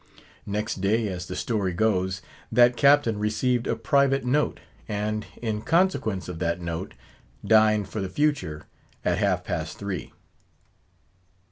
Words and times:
Next 0.47 0.81
day, 0.81 1.09
as 1.09 1.27
the 1.27 1.35
story 1.35 1.73
goes, 1.73 2.23
that 2.51 2.75
Captain 2.75 3.19
received 3.19 3.67
a 3.67 3.75
private 3.75 4.25
note, 4.25 4.59
and 4.87 5.27
in 5.43 5.61
consequence 5.61 6.27
of 6.27 6.39
that 6.39 6.59
note, 6.59 6.95
dined 7.45 7.87
for 7.87 8.01
the 8.01 8.09
future 8.09 8.65
at 9.05 9.19
half 9.19 9.43
past 9.43 9.77
three. 9.77 10.11